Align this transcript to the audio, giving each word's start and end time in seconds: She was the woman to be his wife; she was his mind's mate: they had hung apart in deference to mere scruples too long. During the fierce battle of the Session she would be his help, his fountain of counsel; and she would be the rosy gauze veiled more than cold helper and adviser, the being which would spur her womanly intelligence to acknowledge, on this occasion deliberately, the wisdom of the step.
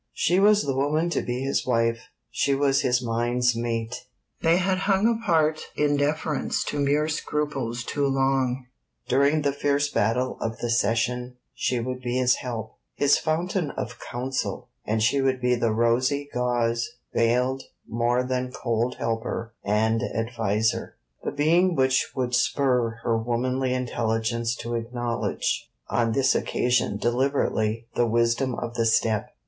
She 0.13 0.39
was 0.39 0.63
the 0.63 0.75
woman 0.75 1.11
to 1.11 1.21
be 1.21 1.41
his 1.43 1.63
wife; 1.67 2.07
she 2.31 2.55
was 2.55 2.81
his 2.81 3.03
mind's 3.05 3.55
mate: 3.55 4.07
they 4.41 4.57
had 4.57 4.79
hung 4.79 5.07
apart 5.21 5.61
in 5.75 5.95
deference 5.95 6.63
to 6.63 6.79
mere 6.79 7.07
scruples 7.07 7.83
too 7.83 8.07
long. 8.07 8.65
During 9.07 9.43
the 9.43 9.53
fierce 9.53 9.89
battle 9.91 10.39
of 10.41 10.57
the 10.57 10.71
Session 10.71 11.37
she 11.53 11.79
would 11.79 12.01
be 12.01 12.17
his 12.17 12.37
help, 12.37 12.79
his 12.95 13.19
fountain 13.19 13.69
of 13.77 13.99
counsel; 13.99 14.69
and 14.85 15.03
she 15.03 15.21
would 15.21 15.39
be 15.39 15.53
the 15.53 15.71
rosy 15.71 16.27
gauze 16.33 16.97
veiled 17.13 17.61
more 17.87 18.23
than 18.23 18.51
cold 18.51 18.95
helper 18.95 19.53
and 19.63 20.01
adviser, 20.01 20.95
the 21.23 21.29
being 21.31 21.75
which 21.75 22.11
would 22.15 22.33
spur 22.33 22.99
her 23.03 23.15
womanly 23.19 23.71
intelligence 23.71 24.55
to 24.55 24.73
acknowledge, 24.73 25.69
on 25.89 26.13
this 26.13 26.33
occasion 26.33 26.97
deliberately, 26.97 27.87
the 27.93 28.07
wisdom 28.07 28.55
of 28.55 28.73
the 28.73 28.87
step. 28.87 29.29